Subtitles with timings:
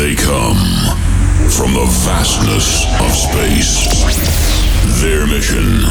[0.00, 0.56] They come
[1.52, 3.84] from the vastness of space.
[5.02, 5.84] Their mission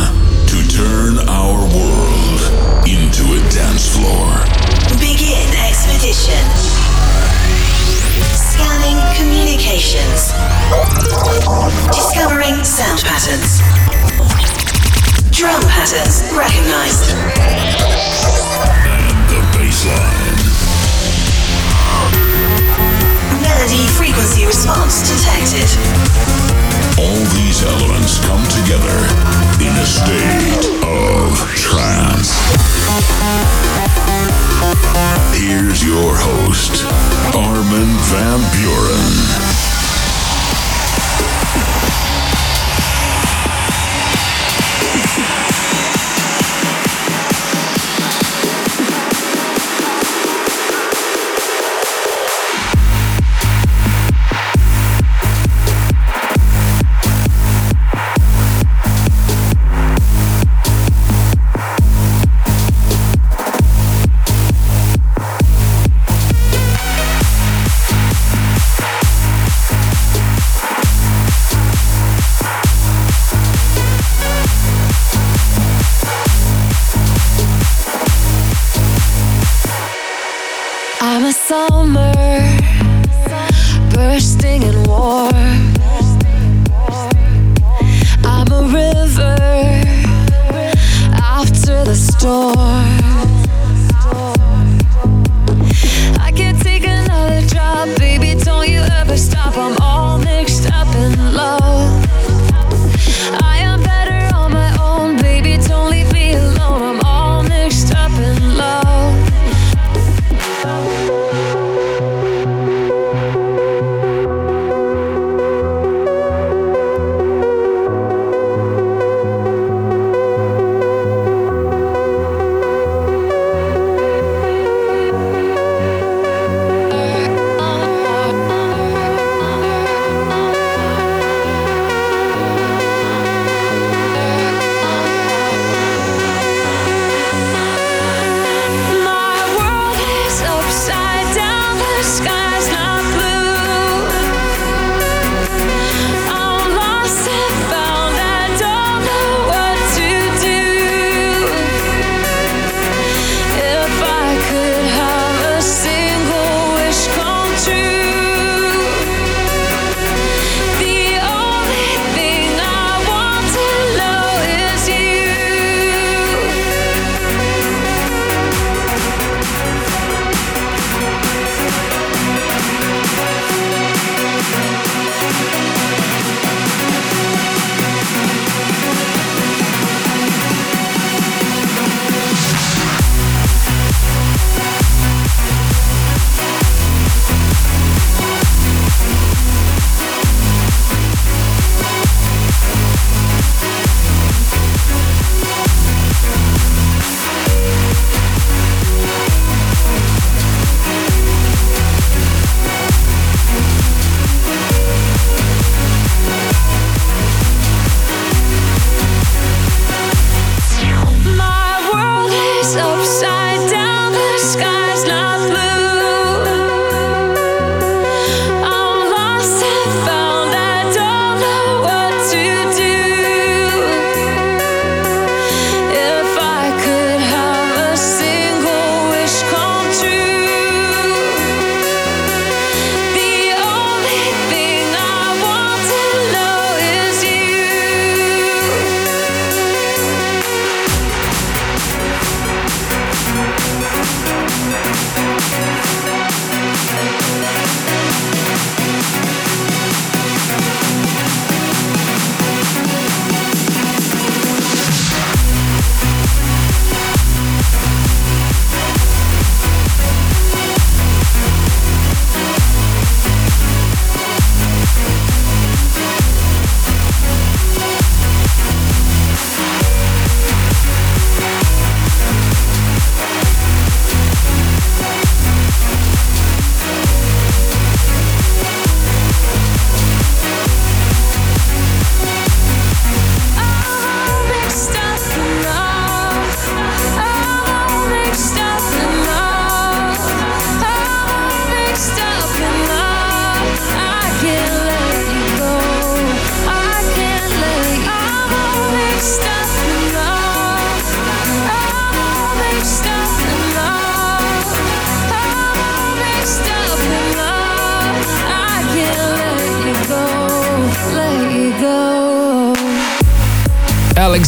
[0.50, 2.42] to turn our world
[2.90, 4.26] into a dance floor.
[4.98, 6.42] Begin expedition.
[8.34, 10.34] Scanning communications.
[11.94, 13.62] Discovering sound patterns.
[15.30, 17.14] Drum patterns recognized.
[18.90, 20.29] And the bassline.
[23.60, 25.68] Melody frequency response detected.
[26.98, 29.04] All these elements come together
[29.60, 32.32] in a state of trance.
[35.36, 36.86] Here's your host,
[37.36, 39.60] Armin van Buuren.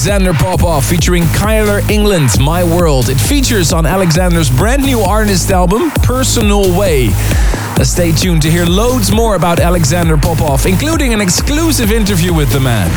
[0.01, 3.09] Alexander Popov featuring Kyler England, My World.
[3.09, 7.09] It features on Alexander's brand new artist album, Personal Way.
[7.11, 12.51] Uh, stay tuned to hear loads more about Alexander Popov, including an exclusive interview with
[12.51, 12.87] the man.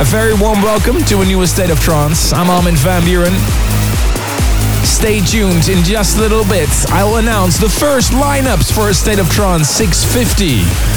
[0.00, 2.32] A very warm welcome to a new State of Trance.
[2.32, 3.36] I'm Armin van Buuren.
[4.84, 6.68] Stay tuned in just a little bit.
[6.88, 10.87] I'll announce the first lineups for a State of Trance 650.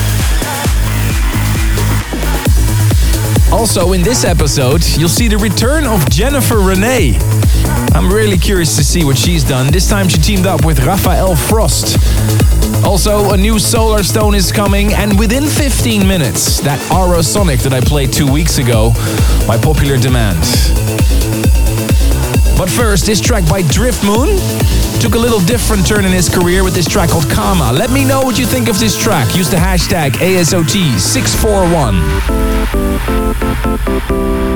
[3.51, 7.18] Also, in this episode, you'll see the return of Jennifer Renee.
[7.94, 9.71] I'm really curious to see what she's done.
[9.71, 11.98] This time she teamed up with Rafael Frost.
[12.86, 18.13] Also, a new Solarstone is coming, and within 15 minutes, that Aurosonic that I played
[18.13, 18.94] two weeks ago,
[19.45, 20.39] by popular demand.
[22.57, 24.39] But first, this track by Driftmoon
[25.01, 27.74] took a little different turn in his career with this track called Kama.
[27.74, 29.36] Let me know what you think of this track.
[29.36, 32.70] Use the hashtag ASOT641.
[33.71, 34.50] Música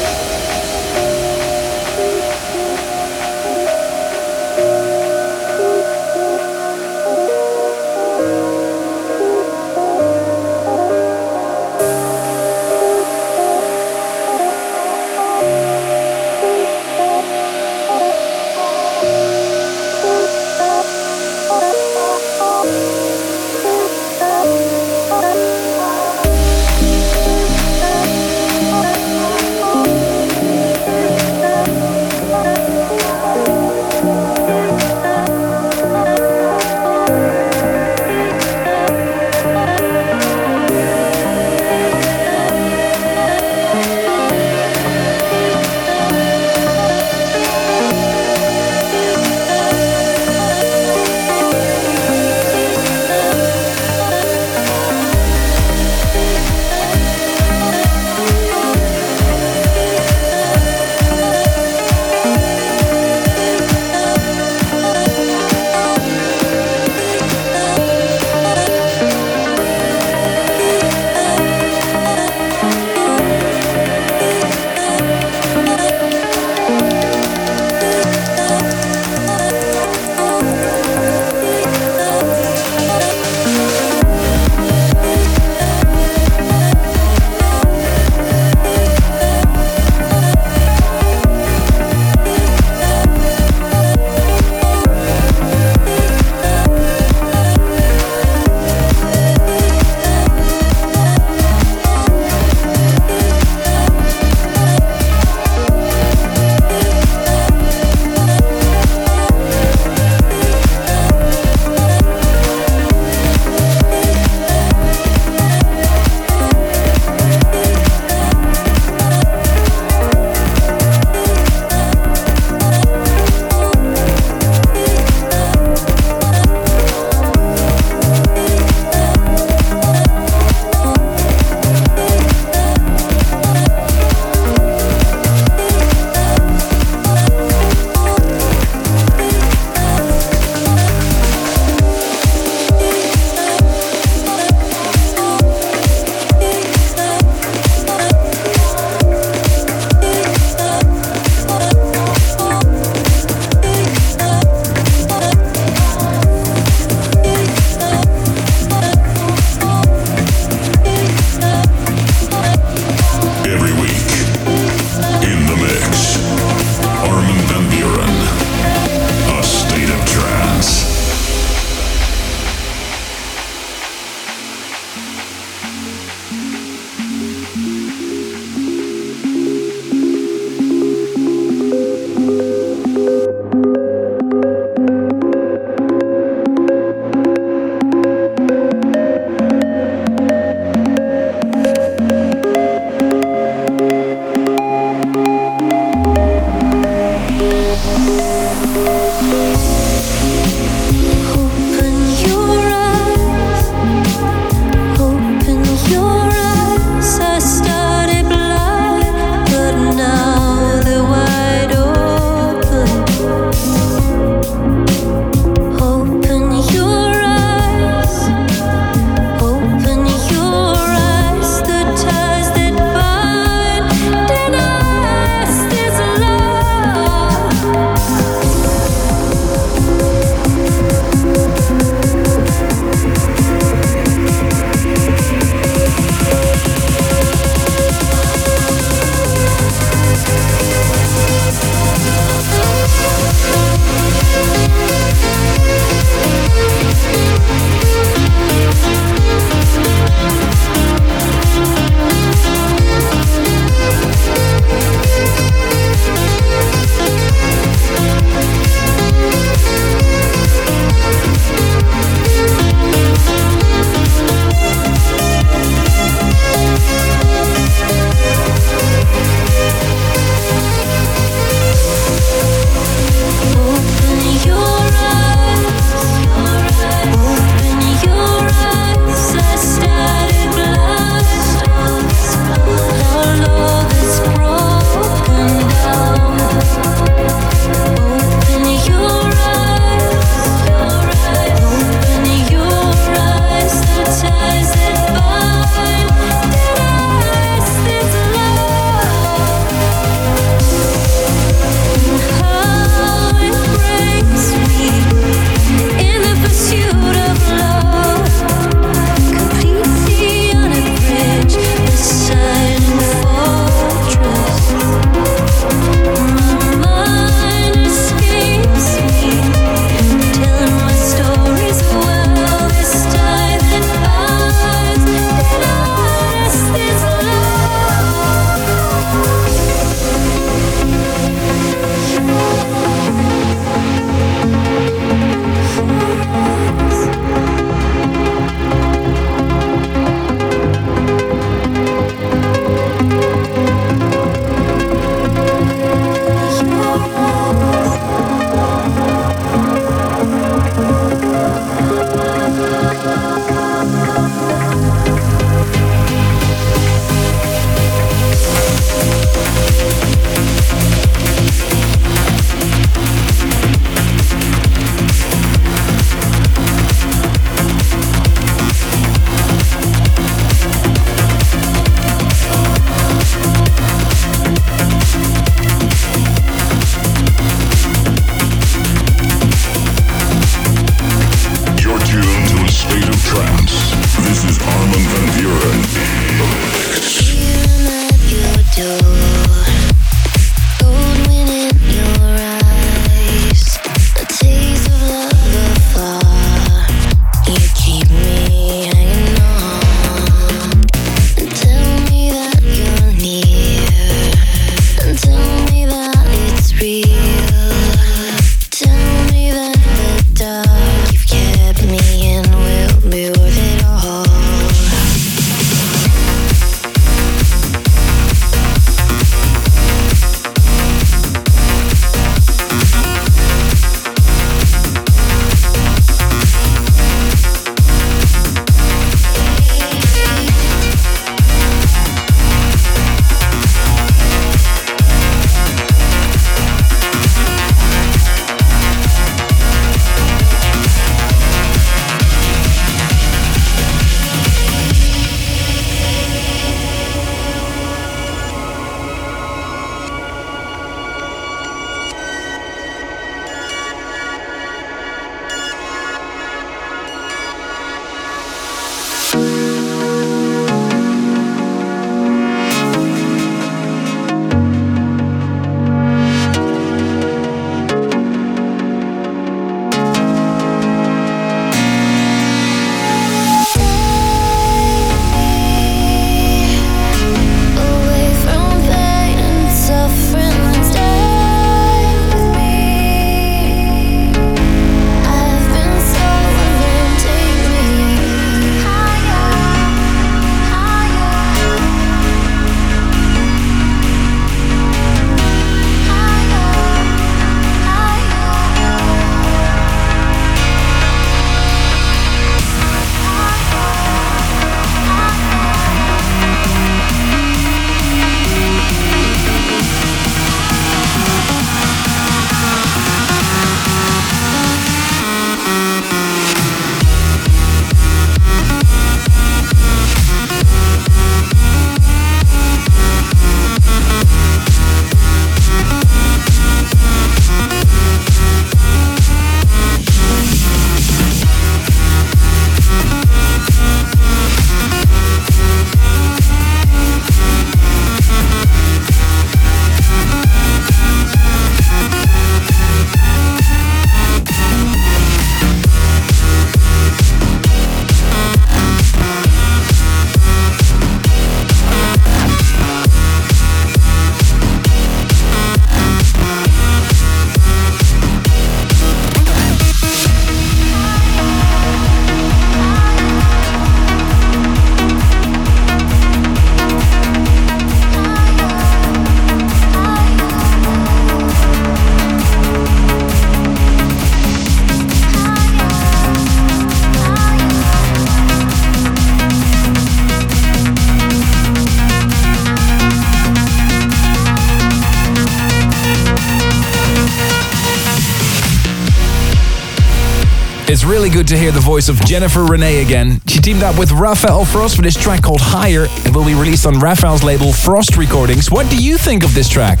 [591.08, 593.40] really good to hear the voice of Jennifer Renee again.
[593.46, 596.84] She teamed up with Rafael Frost for this track called Higher and will be released
[596.84, 598.70] on Rafael's label Frost Recordings.
[598.70, 600.00] What do you think of this track?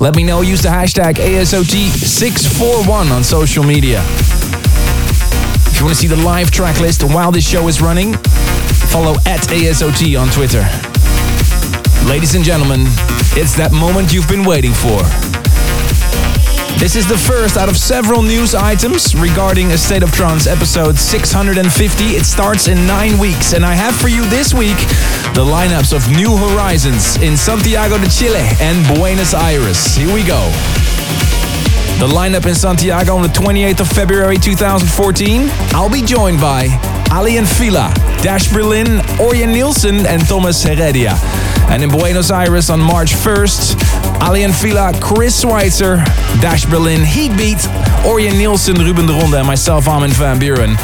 [0.00, 0.42] Let me know.
[0.42, 4.02] Use the hashtag ASOT641 on social media.
[5.66, 8.12] If you want to see the live track list while this show is running,
[8.92, 10.64] follow at ASOT on Twitter.
[12.06, 12.82] Ladies and gentlemen,
[13.32, 15.33] it's that moment you've been waiting for.
[16.78, 20.98] This is the first out of several news items regarding A State of Trance episode
[20.98, 22.04] 650.
[22.04, 24.76] It starts in nine weeks, and I have for you this week
[25.34, 29.94] the lineups of New Horizons in Santiago de Chile and Buenos Aires.
[29.94, 30.50] Here we go.
[31.98, 35.48] The lineup in Santiago on the 28th of February 2014.
[35.70, 36.66] I'll be joined by
[37.10, 41.14] Aly & Fila, Dash Berlin, Orjan Nilsen, and Tomas Heredia.
[41.70, 46.02] And in Buenos Aires on March 1st, Aly & Fila, Chris Schweizer,
[46.40, 47.58] Dash Berlin, Heatbeat,
[48.06, 50.76] Orjan Nilsen, Ruben de Ronde, and myself, Armin van Buuren.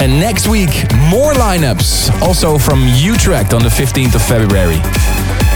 [0.00, 0.70] And next week,
[1.10, 4.80] more lineups, also from Utrecht on the 15th of February.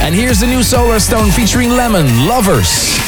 [0.02, 2.98] And here's the new Solarstone featuring Lemon, Lovers.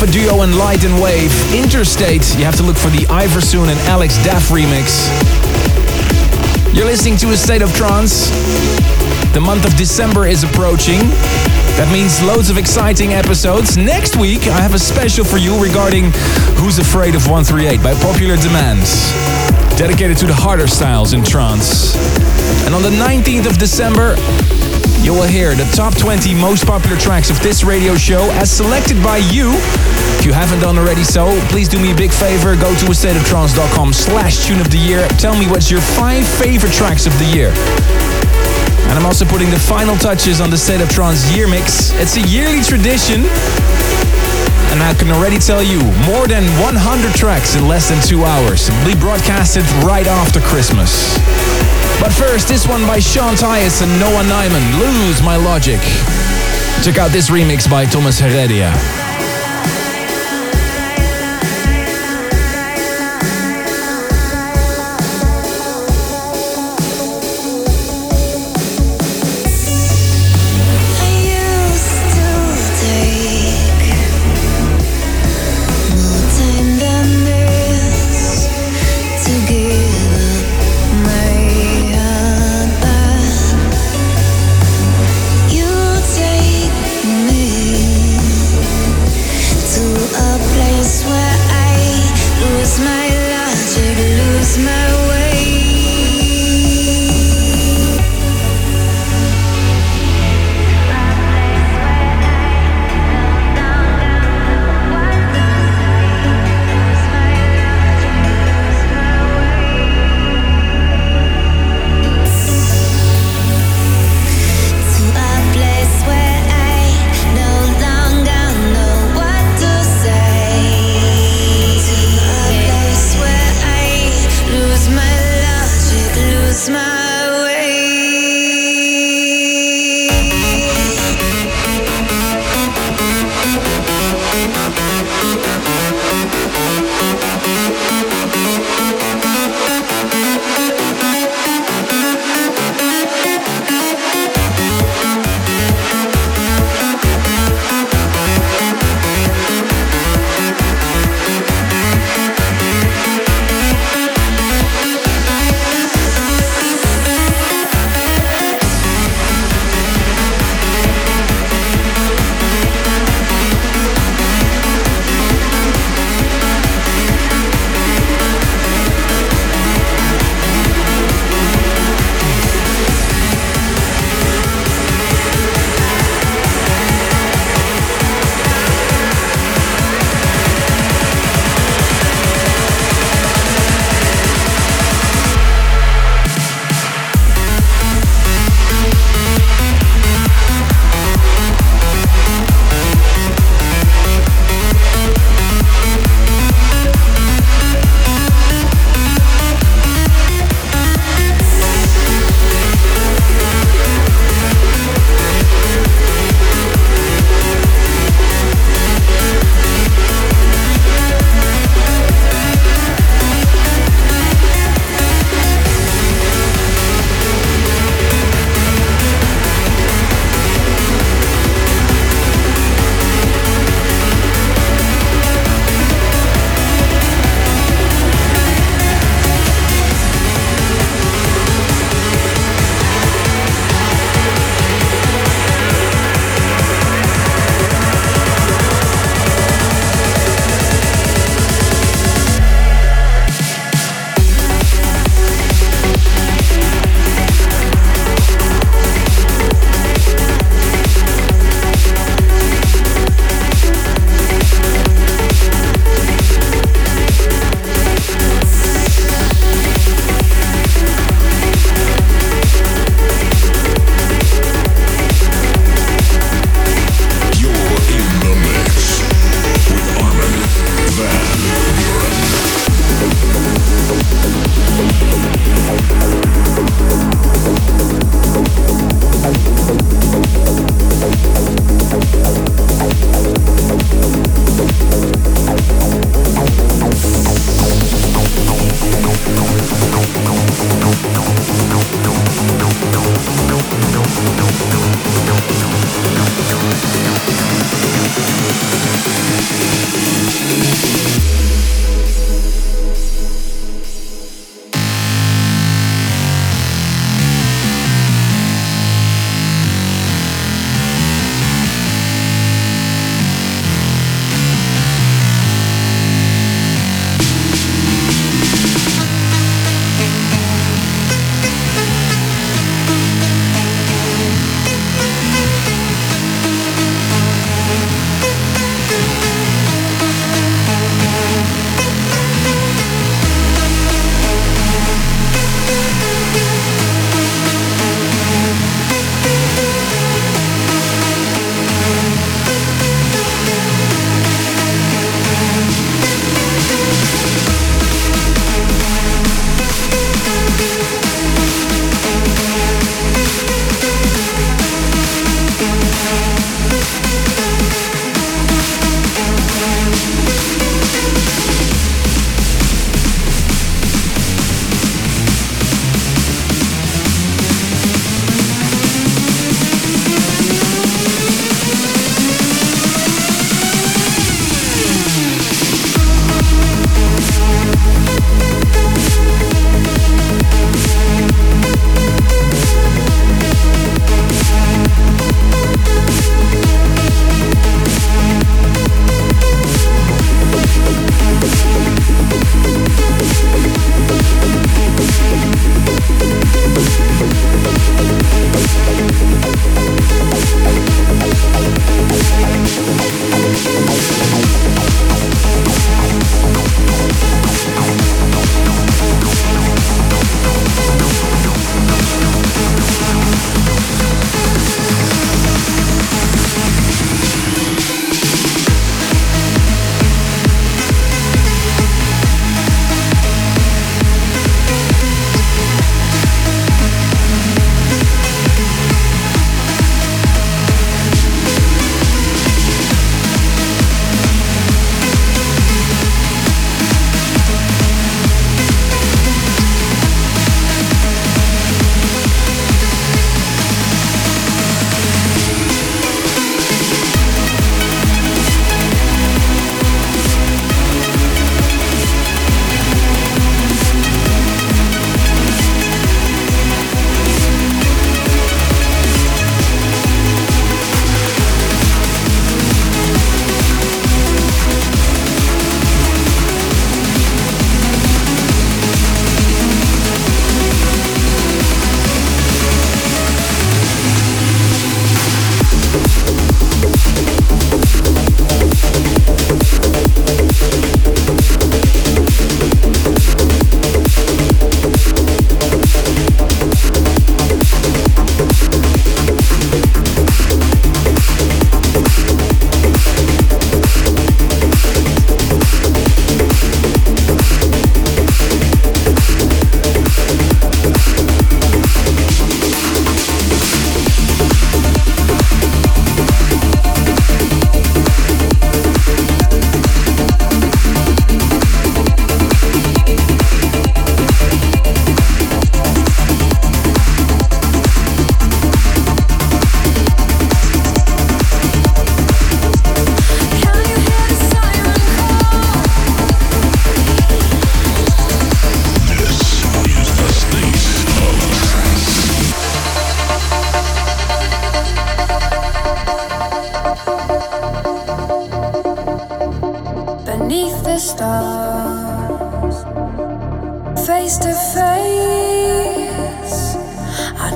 [0.00, 1.32] Alpha Duo and Light and Wave.
[1.52, 5.10] Interstate, you have to look for the Iversoon and Alex Daf remix.
[6.72, 8.30] You're listening to A State of Trance.
[9.34, 11.00] The month of December is approaching.
[11.74, 13.76] That means loads of exciting episodes.
[13.76, 16.12] Next week, I have a special for you regarding
[16.62, 18.86] Who's Afraid of 138 by popular demand.
[19.76, 21.96] Dedicated to the harder styles in trance.
[22.66, 24.14] And on the 19th of December,
[25.02, 29.02] you will hear the top 20 most popular tracks of this radio show as selected
[29.02, 29.52] by you.
[30.18, 32.56] If you haven't done already so, please do me a big favor.
[32.56, 35.06] Go to astateoftrance.com slash tune of the year.
[35.18, 37.50] Tell me what's your five favorite tracks of the year.
[38.88, 41.92] And I'm also putting the final touches on the State of Trance year mix.
[41.94, 43.24] It's a yearly tradition.
[44.70, 48.70] And I can already tell you, more than 100 tracks in less than two hours
[48.70, 51.16] will be broadcasted right after Christmas.
[52.00, 55.80] But first, this one by Sean Tyas and Noah Neiman, Lose My Logic.
[56.82, 58.72] Check out this remix by Tomas Heredia.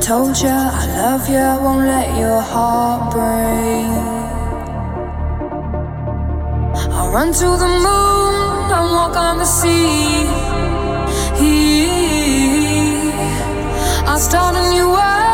[0.03, 3.87] told you I love you, I won't let your heart break.
[6.93, 8.35] I'll run to the moon
[8.77, 10.27] and walk on the sea.
[14.09, 15.32] I'll start a new world.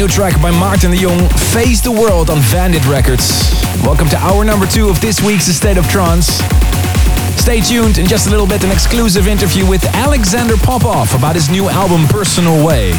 [0.00, 3.52] New track by Martin de Jong, Face the World on Vandit Records.
[3.84, 6.40] Welcome to hour number two of this week's State of Trance.
[7.36, 11.50] Stay tuned, in just a little bit, an exclusive interview with Alexander Popov about his
[11.50, 12.92] new album Personal Way.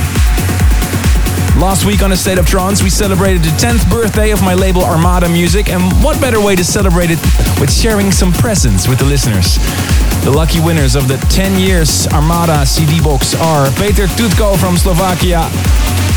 [1.57, 4.83] Last week on A State of Trance, we celebrated the 10th birthday of my label
[4.83, 7.19] Armada Music, and what better way to celebrate it
[7.59, 9.57] with sharing some presents with the listeners?
[10.23, 15.49] The lucky winners of the 10 years Armada CD box are Peter Tutko from Slovakia,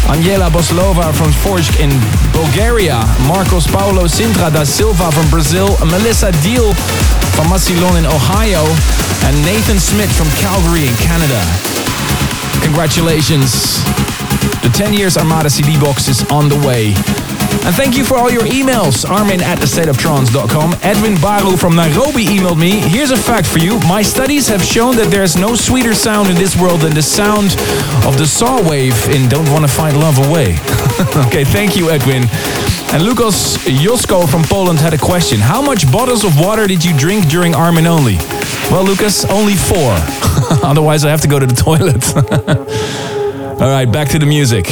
[0.08, 1.90] Angela Boslova from Forsk in
[2.32, 6.74] Bulgaria, Marcos Paulo Sintra da Silva from Brazil, Melissa Deal
[7.34, 8.64] from Massillon in Ohio,
[9.26, 11.40] and Nathan Smith from Calgary in Canada.
[12.62, 13.82] Congratulations!
[14.62, 16.94] The 10 years Armada CD box is on the way.
[17.64, 19.08] And thank you for all your emails.
[19.08, 20.76] Armin at thestateoftrance.com.
[20.82, 22.80] Edwin Baru from Nairobi emailed me.
[22.80, 23.78] Here's a fact for you.
[23.80, 27.52] My studies have shown that there's no sweeter sound in this world than the sound
[28.04, 30.52] of the saw wave in Don't Wanna Find Love Away.
[31.26, 32.24] okay, thank you, Edwin.
[32.92, 35.40] And Lucas Josko from Poland had a question.
[35.40, 38.16] How much bottles of water did you drink during Armin only?
[38.70, 39.92] Well, Lucas, only four.
[40.62, 42.04] Otherwise, I have to go to the toilet.
[43.60, 44.66] All right, back to the music.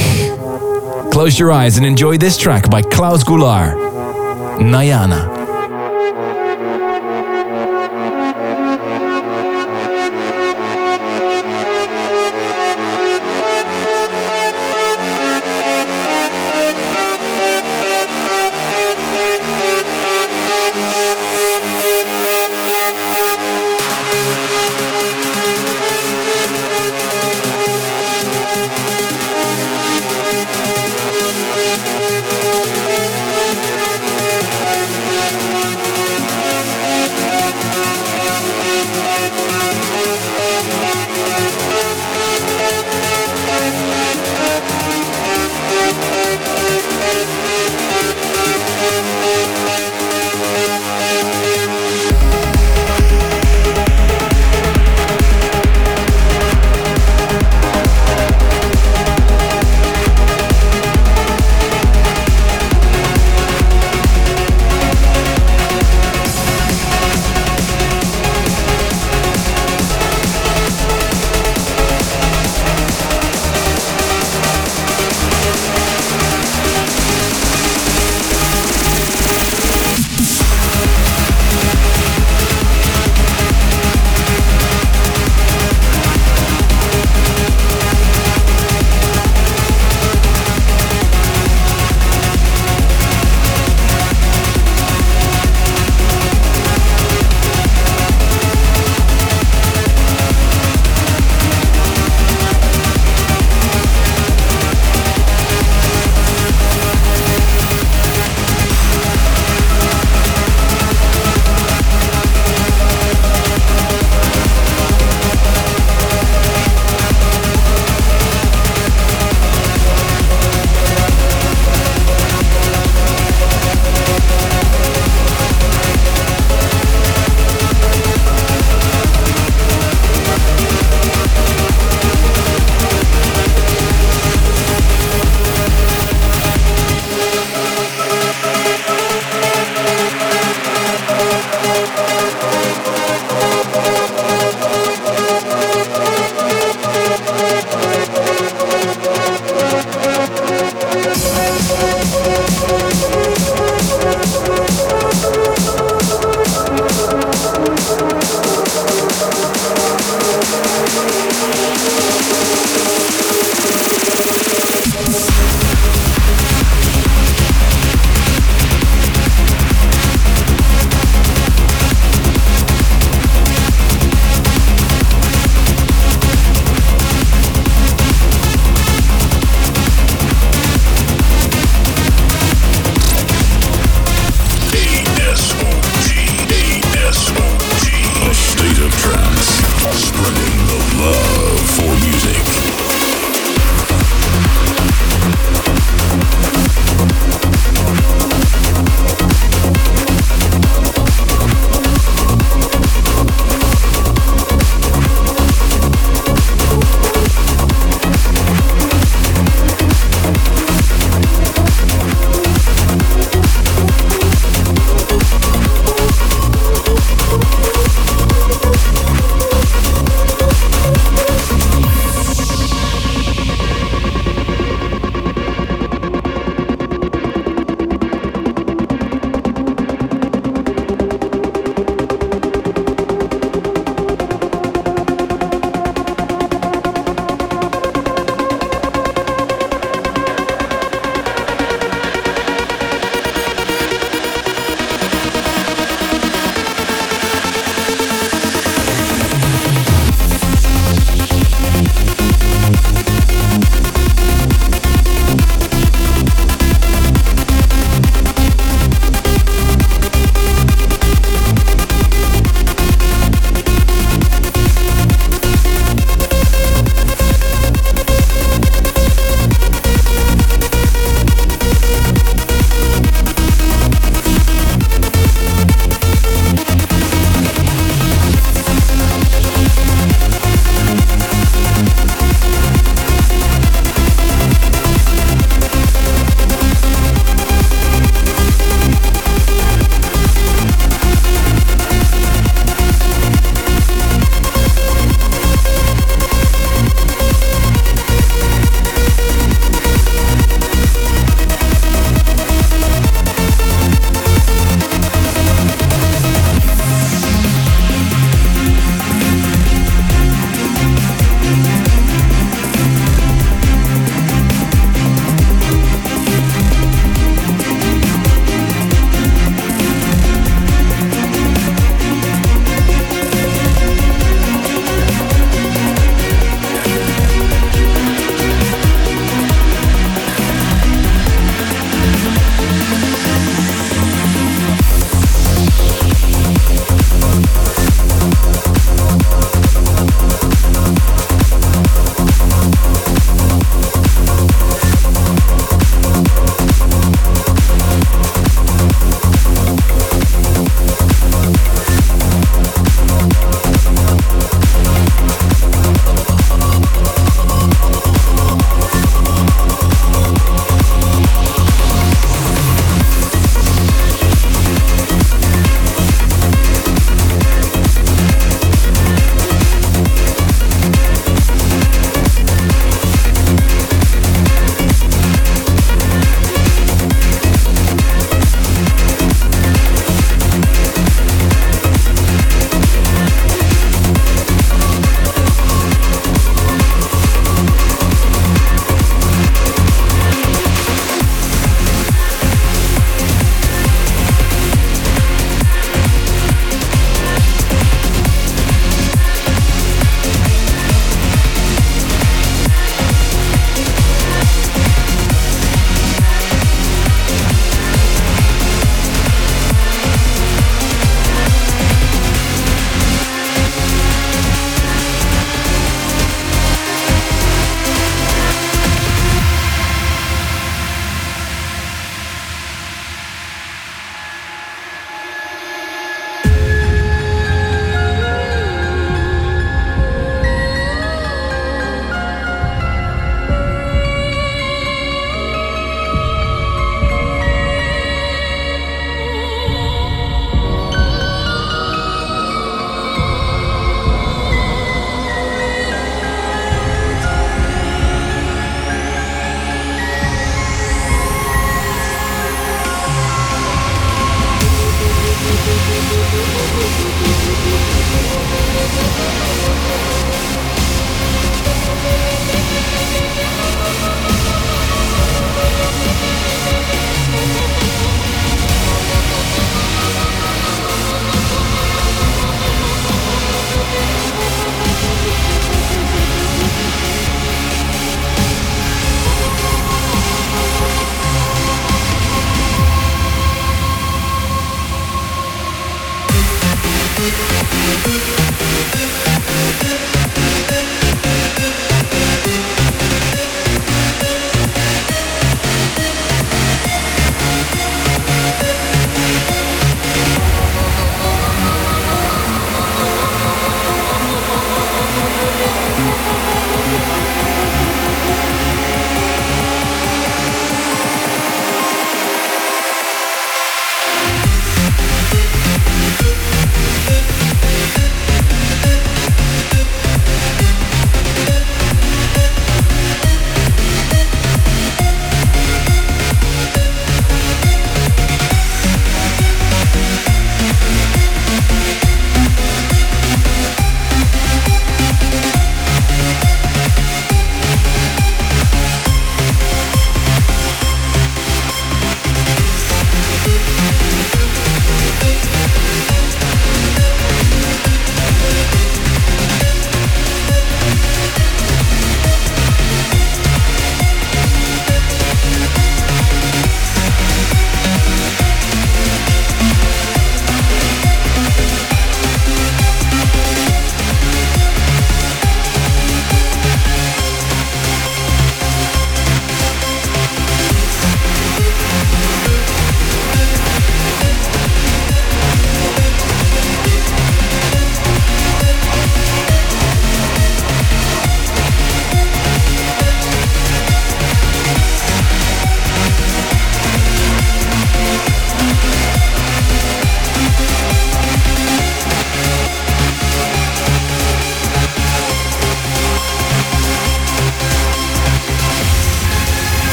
[1.13, 3.75] Close your eyes and enjoy this track by Klaus Goulart,
[4.59, 5.32] Nayana.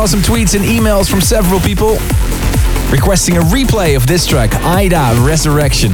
[0.00, 1.98] Saw some tweets and emails from several people
[2.90, 5.92] requesting a replay of this track, Ida Resurrection.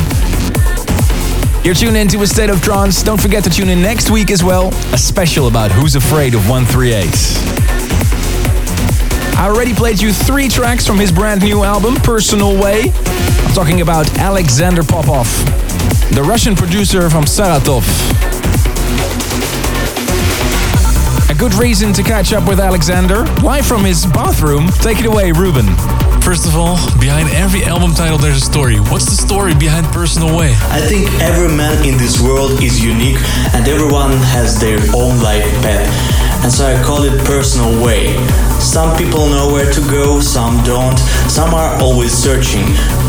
[1.64, 3.02] You're tuned into a state of trance.
[3.02, 4.68] Don't forget to tune in next week as well.
[4.92, 7.08] A special about Who's Afraid of 138.
[9.36, 12.92] I already played you three tracks from his brand new album, Personal Way.
[12.94, 15.26] I'm talking about Alexander Popov,
[16.14, 18.15] the Russian producer from Saratov.
[21.38, 24.68] Good reason to catch up with Alexander, live from his bathroom.
[24.80, 25.66] Take it away, Ruben.
[26.22, 28.78] First of all, behind every album title there's a story.
[28.78, 30.56] What's the story behind Personal Way?
[30.72, 33.20] I think every man in this world is unique
[33.52, 35.84] and everyone has their own life path.
[36.42, 38.16] And so I call it personal way.
[38.58, 40.98] Some people know where to go, some don't,
[41.28, 42.64] some are always searching.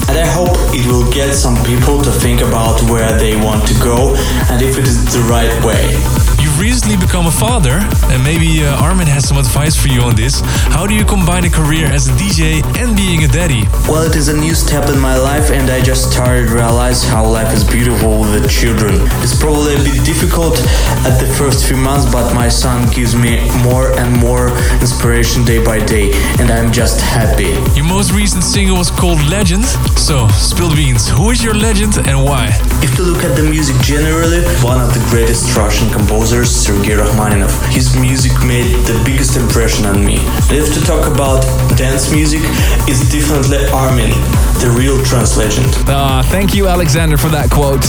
[0.10, 3.74] And I hope it will get some people to think about where they want to
[3.80, 4.16] go
[4.52, 6.17] and if it is the right way.
[6.58, 7.78] You've recently become a father,
[8.10, 10.42] and maybe uh, Armin has some advice for you on this.
[10.74, 13.70] How do you combine a career as a DJ and being a daddy?
[13.86, 17.04] Well, it is a new step in my life, and I just started to realize
[17.04, 19.06] how life is beautiful with children.
[19.22, 20.58] It's probably a bit difficult
[21.06, 24.50] at the first few months, but my son gives me more and more
[24.82, 26.10] inspiration day by day,
[26.42, 27.54] and I'm just happy.
[27.78, 29.66] Your most recent single was called Legend.
[29.94, 31.08] So, spill the beans.
[31.08, 32.50] Who is your legend and why?
[32.82, 37.54] If you look at the music generally, one of the greatest Russian composers, Sergei Rachmaninoff.
[37.68, 40.18] His music made the biggest impression on me.
[40.50, 41.42] If to talk about
[41.78, 42.42] dance music,
[42.88, 44.12] it's definitely Armin,
[44.60, 45.68] the real trance legend.
[45.88, 47.86] Ah, thank you, Alexander, for that quote.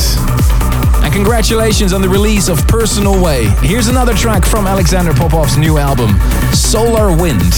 [1.04, 3.46] And congratulations on the release of Personal Way.
[3.62, 6.18] Here's another track from Alexander Popov's new album,
[6.52, 7.54] Solar Wind.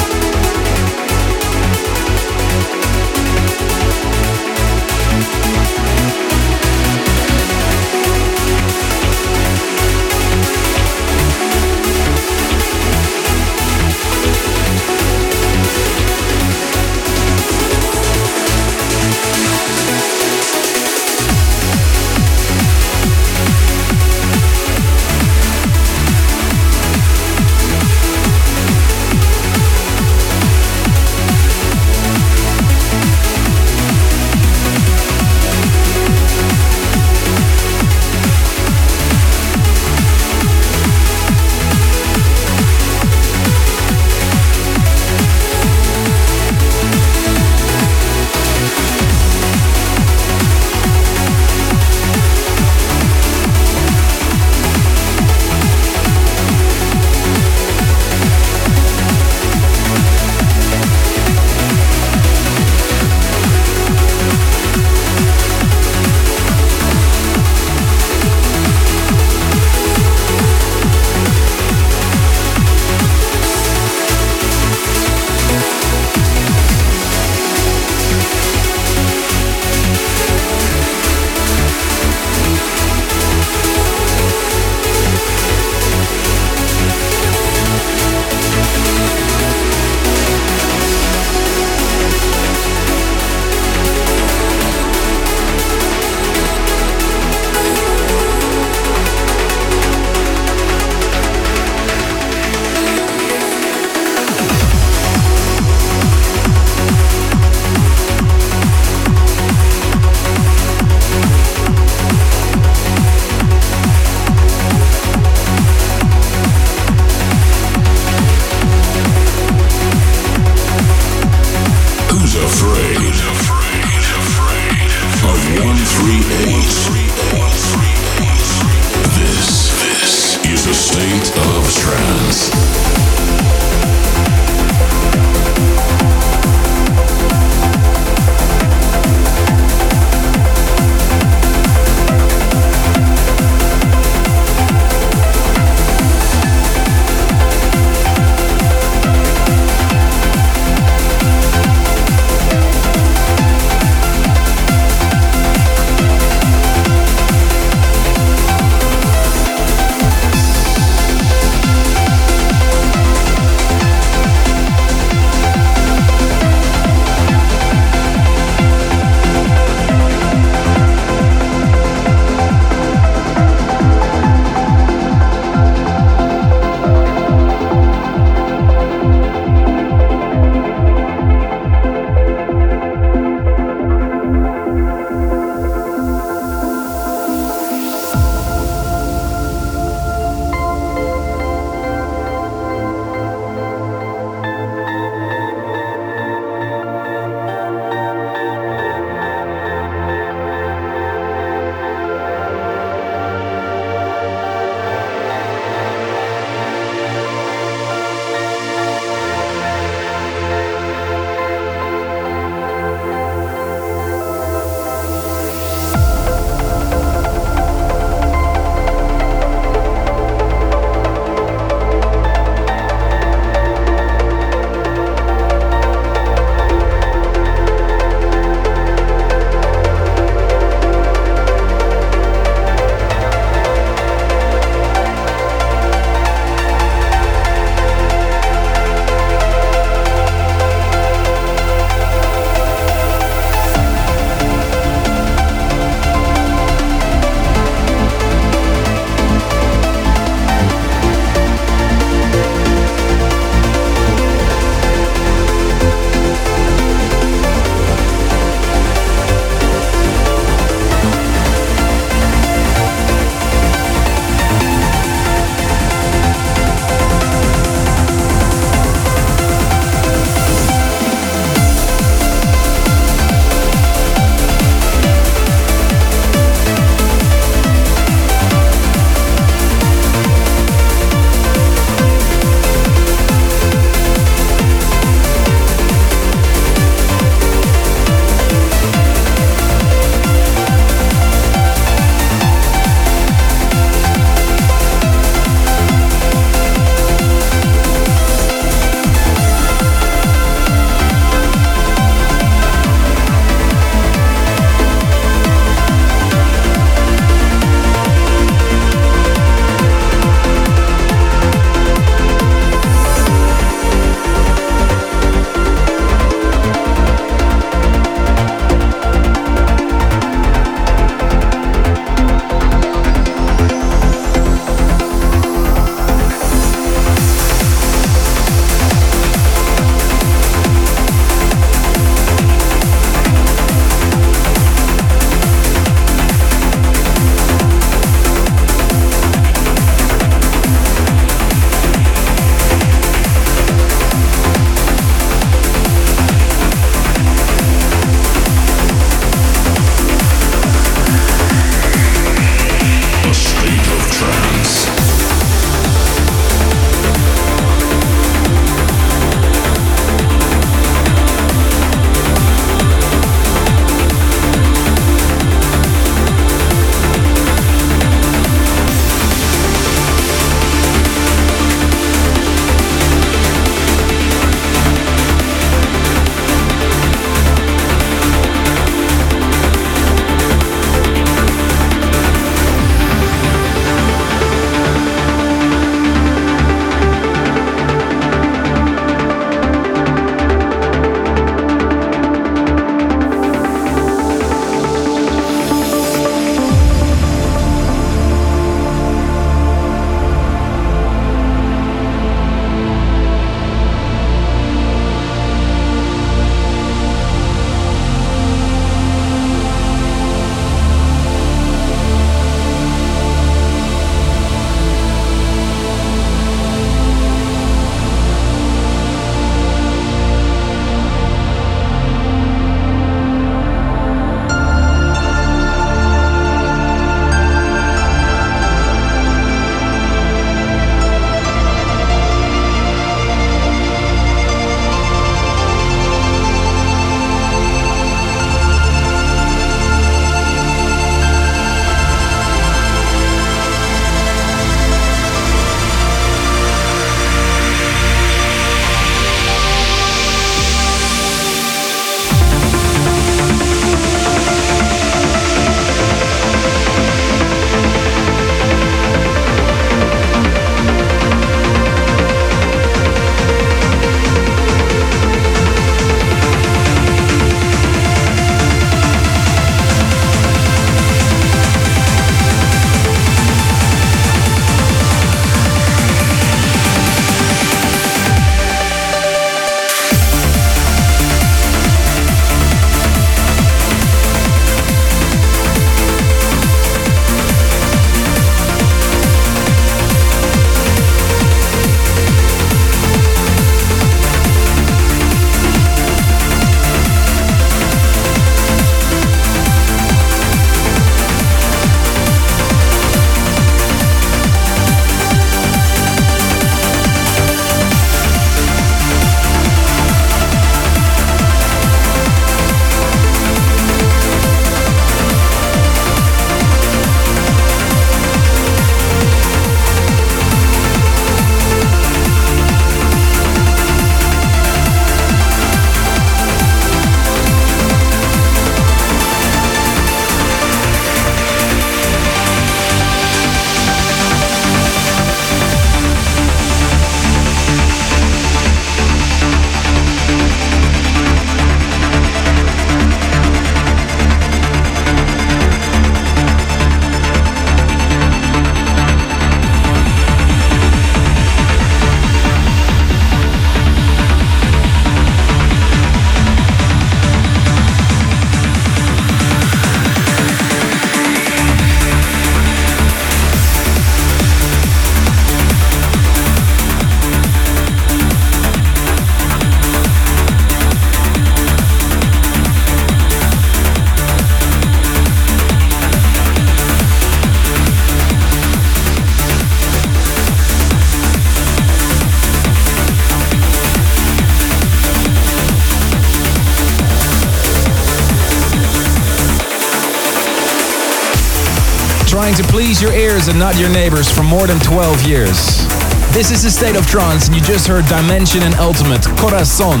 [593.00, 595.86] Your ears and not your neighbors for more than 12 years.
[596.32, 600.00] This is the state of trance, and you just heard Dimension and Ultimate Corazon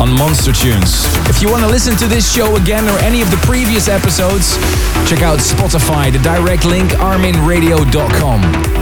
[0.00, 1.04] on Monster Tunes.
[1.28, 4.56] If you want to listen to this show again or any of the previous episodes,
[5.08, 8.73] check out Spotify, the direct link arminradio.com.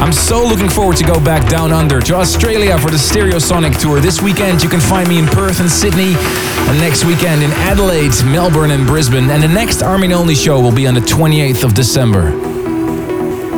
[0.00, 4.00] I'm so looking forward to go back down under to Australia for the Stereosonic tour.
[4.00, 8.12] This weekend you can find me in Perth and Sydney, and next weekend in Adelaide,
[8.24, 9.28] Melbourne, and Brisbane.
[9.28, 12.28] And the next Armin Only show will be on the 28th of December.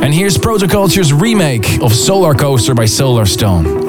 [0.03, 3.82] And here's Protoculture's remake of Solar Coaster by Solarstone.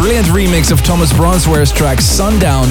[0.00, 2.64] Brilliant remix of Thomas Bronzwaer's track Sundown.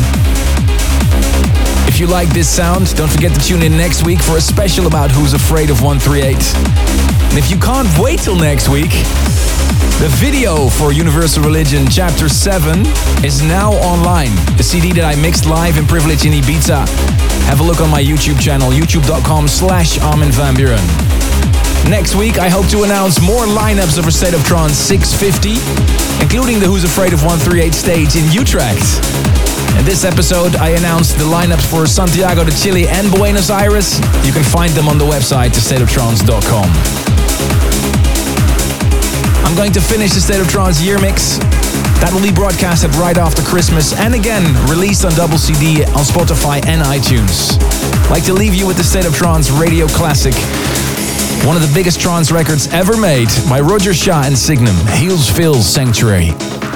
[1.87, 4.87] If you like this sound, don't forget to tune in next week for a special
[4.87, 6.33] about Who's Afraid of 138.
[7.29, 8.89] And if you can't wait till next week,
[10.01, 12.79] the video for Universal Religion Chapter 7
[13.23, 14.33] is now online.
[14.57, 16.89] The CD that I mixed live in Privilege in Ibiza.
[17.45, 20.81] Have a look on my YouTube channel, youtube.com slash Armin van Buuren.
[21.87, 26.59] Next week, I hope to announce more lineups of A State of Trance 650, including
[26.59, 28.83] the Who's Afraid of 138 stage in Utrecht.
[29.77, 33.99] In this episode, I announced the lineups for Santiago de Chile and Buenos Aires.
[34.25, 36.69] You can find them on the website, thestateoftrance.com.
[39.45, 41.37] I'm going to finish the State of Trance year mix.
[41.99, 46.63] That will be broadcasted right after Christmas and again released on double CD on Spotify
[46.65, 47.59] and iTunes.
[48.05, 50.35] I'd like to leave you with the State of Trance radio classic.
[51.45, 56.31] One of the biggest trance records ever made by Roger Shah and Signum, Healesville Sanctuary.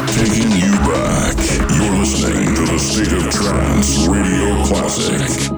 [0.07, 1.35] Taking you back.
[1.69, 5.52] You're listening to the State of Trance Radio Classic.